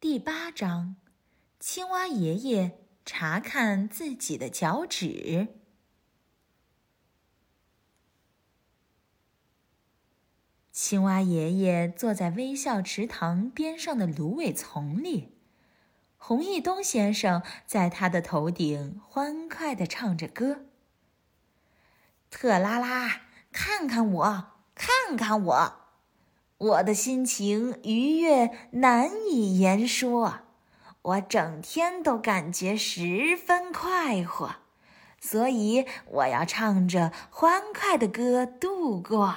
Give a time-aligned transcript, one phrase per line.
[0.00, 0.94] 第八章，
[1.58, 5.48] 青蛙爷爷查看自己的脚趾。
[10.70, 15.36] 青蛙爷爷坐在微笑池塘边上的芦苇丛里，
[16.16, 20.66] 红翼东先生在他的头顶欢快地唱着歌。
[22.30, 25.87] 特拉拉，看看我，看看我，
[26.58, 30.40] 我的心情愉悦难以言说，
[31.02, 34.56] 我整天都感觉十分快活，
[35.20, 39.36] 所以我要唱着欢快的歌度过。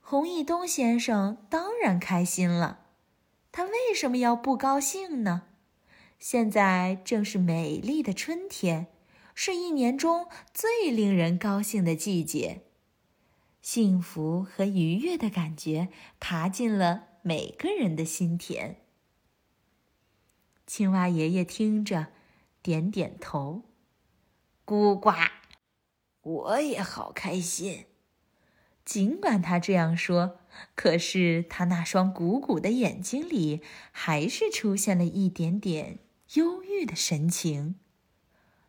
[0.00, 2.80] 红翼东先生当然开心了，
[3.52, 5.42] 他为什么要不高兴呢？
[6.18, 8.88] 现在正是美丽的春天，
[9.32, 12.62] 是一年中最令人高兴的季节。
[13.62, 18.82] 幸福和愉悦的感觉爬进了每个人的心田。
[20.66, 22.08] 青蛙爷爷听着，
[22.60, 23.62] 点点头。
[24.66, 25.12] 咕呱，
[26.22, 27.86] 我也好开心。
[28.84, 30.40] 尽管他这样说，
[30.74, 36.00] 可是他那双鼓鼓的眼睛里还是出现了一点点
[36.34, 37.76] 忧郁的神情。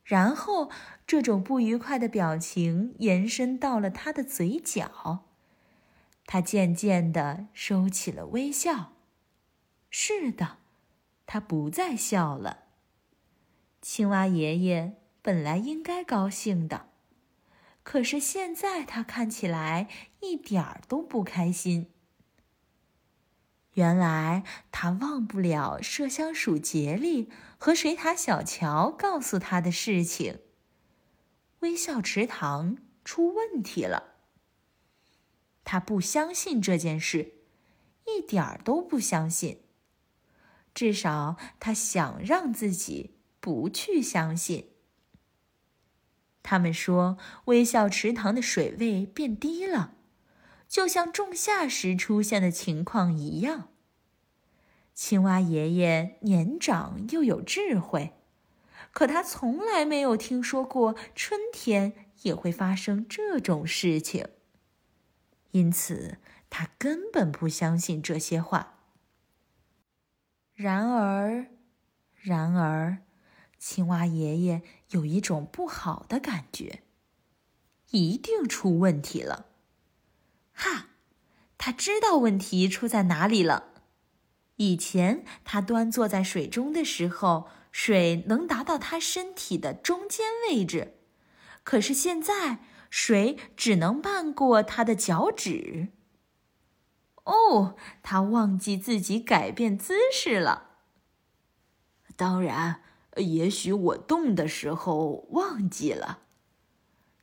[0.04, 0.70] 然后，
[1.08, 5.26] 这种不愉快的表情延伸到了他的嘴角。
[6.26, 8.94] 他渐渐地收起了微笑。
[9.90, 10.58] 是的，
[11.26, 12.66] 他不再笑了。
[13.82, 16.88] 青蛙爷爷本来应该高兴的。
[17.84, 19.90] 可是现在他看起来
[20.22, 21.93] 一点儿都不开心。
[23.74, 30.40] 原来他忘不了麝香鼠杰利和水獭小乔告诉他的事情。
[31.60, 34.16] 微笑池塘出问题了。
[35.64, 37.36] 他不相信这件事，
[38.06, 39.62] 一点儿都不相信。
[40.74, 44.72] 至少他想让自己不去相信。
[46.42, 49.96] 他们说，微笑池塘的水位变低了，
[50.68, 53.70] 就像仲夏时出现的情况一样。
[54.94, 58.14] 青蛙爷爷年长又有智慧，
[58.92, 64.28] 可他从来没有听说过春天也会发生这种事情，
[65.52, 66.18] 因此
[66.50, 68.80] 他根本不相信这些话。
[70.54, 71.48] 然而，
[72.14, 73.00] 然而。
[73.58, 76.84] 青蛙爷爷有一种不好的感觉，
[77.92, 79.53] 一定出问题了。
[80.54, 80.88] 哈，
[81.58, 83.72] 他知道问题出在哪里了。
[84.58, 91.00] 以前他端坐在水中的时候，水能达到他身体的中间位置，
[91.64, 92.60] 可是现在
[92.90, 95.90] 水只能漫过他的脚趾。
[97.24, 100.70] 哦，他忘记自己改变姿势了。
[102.16, 102.82] 当然。
[103.18, 106.24] 也许我动的时候忘记了，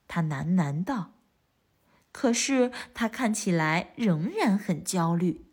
[0.06, 1.14] 他喃喃道。
[2.12, 5.46] 可是他看起来仍然很焦虑。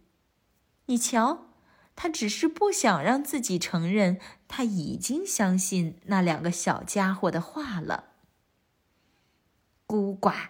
[0.87, 1.47] 你瞧，
[1.95, 8.05] 他只是不想让自己承认他已经相信那两个小家伙的话了。
[9.85, 10.49] 孤寡，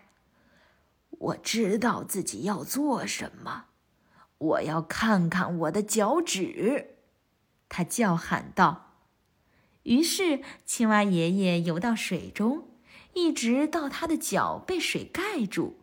[1.10, 3.66] 我知道自己要做什么。
[4.38, 6.98] 我要看看我的脚趾，
[7.68, 8.96] 他叫喊道。
[9.84, 12.68] 于是，青蛙爷爷游到水中，
[13.14, 15.80] 一直到他的脚被水盖住。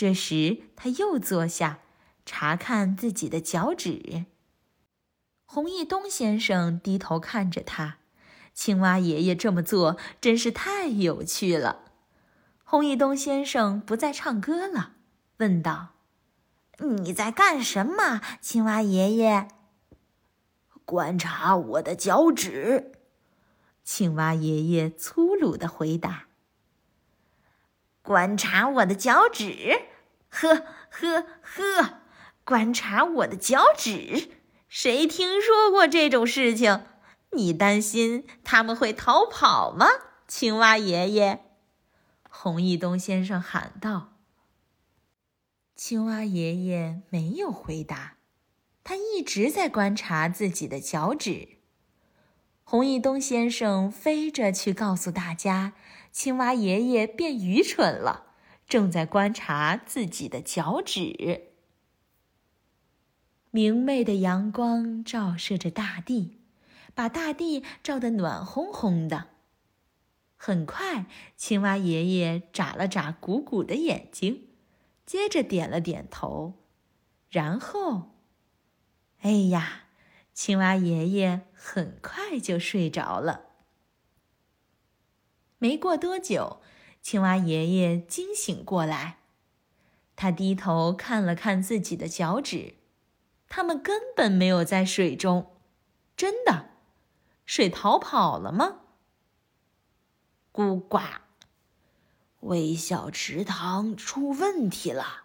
[0.00, 1.80] 这时，他又坐下，
[2.24, 4.24] 查看自己的脚趾。
[5.44, 7.98] 红翼东先生低头看着他，
[8.54, 11.92] 青蛙爷爷这么做真是太有趣了。
[12.64, 14.92] 红翼东先生不再唱歌了，
[15.36, 15.88] 问道
[17.02, 19.48] ：“你在干什么，青蛙爷爷
[20.86, 22.92] ？”“观察我的脚趾。”
[23.84, 26.28] 青蛙爷爷粗鲁的回答
[28.00, 29.89] ：“观察我的脚趾，
[30.30, 32.00] 呵呵呵，
[32.44, 34.30] 观察我的脚趾。
[34.68, 36.86] 谁听说过这种事情？
[37.32, 39.86] 你担心他们会逃跑吗？”
[40.26, 41.44] 青蛙爷爷，
[42.28, 44.12] 红一东先生喊道。
[45.74, 48.16] 青蛙爷爷没有回答，
[48.84, 51.48] 他一直在观察自己的脚趾。
[52.62, 55.72] 红一东先生飞着去告诉大家，
[56.12, 58.29] 青蛙爷爷变愚蠢了，
[58.70, 61.48] 正在观察自己的脚趾。
[63.50, 66.38] 明媚的阳光照射着大地，
[66.94, 69.30] 把大地照得暖烘烘的。
[70.36, 71.06] 很快，
[71.36, 74.46] 青蛙爷爷眨了眨鼓鼓的眼睛，
[75.04, 76.54] 接着点了点头，
[77.28, 78.12] 然后，
[79.18, 79.86] 哎呀！
[80.32, 83.46] 青蛙爷爷很快就睡着了。
[85.58, 86.62] 没过多久，
[87.02, 89.18] 青蛙爷爷惊醒过来，
[90.14, 92.74] 他低头看了看自己的脚趾，
[93.48, 95.52] 它们根本没有在水中。
[96.16, 96.70] 真的，
[97.46, 98.80] 水逃跑了吗？
[100.52, 101.00] 咕呱！
[102.40, 105.24] 微笑池塘出问题了，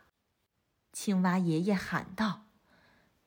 [0.94, 2.46] 青蛙爷爷喊道。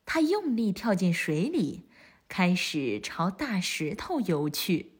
[0.05, 1.87] 他用力跳进水里，
[2.27, 4.98] 开始朝大石头游去。